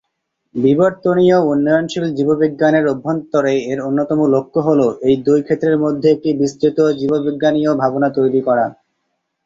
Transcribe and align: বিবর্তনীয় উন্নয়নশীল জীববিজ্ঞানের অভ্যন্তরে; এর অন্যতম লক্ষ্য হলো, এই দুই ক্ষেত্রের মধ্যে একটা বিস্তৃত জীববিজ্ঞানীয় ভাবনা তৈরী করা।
বিবর্তনীয় 0.55 1.37
উন্নয়নশীল 1.51 2.05
জীববিজ্ঞানের 2.17 2.85
অভ্যন্তরে; 2.93 3.53
এর 3.71 3.79
অন্যতম 3.81 4.19
লক্ষ্য 4.33 4.59
হলো, 4.67 4.87
এই 5.07 5.15
দুই 5.25 5.39
ক্ষেত্রের 5.43 5.77
মধ্যে 5.83 6.07
একটা 6.11 6.31
বিস্তৃত 6.41 6.77
জীববিজ্ঞানীয় 6.99 7.71
ভাবনা 7.81 8.09
তৈরী 8.17 8.41
করা। 8.47 8.65